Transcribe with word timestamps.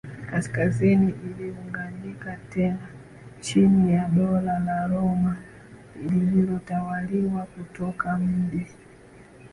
Kaskazini 0.29 1.09
iliunganika 1.11 2.37
tena 2.49 2.89
chini 3.41 3.93
ya 3.93 4.05
Dola 4.09 4.59
la 4.59 4.87
Roma 4.87 5.37
lililotawaliwa 6.09 7.43
kutoka 7.45 8.17
mji 8.17 8.67